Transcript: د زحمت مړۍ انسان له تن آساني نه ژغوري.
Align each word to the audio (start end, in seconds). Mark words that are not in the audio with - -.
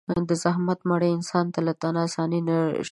د 0.29 0.31
زحمت 0.43 0.79
مړۍ 0.89 1.09
انسان 1.13 1.45
له 1.67 1.73
تن 1.81 1.93
آساني 2.05 2.39
نه 2.47 2.57
ژغوري. 2.71 2.79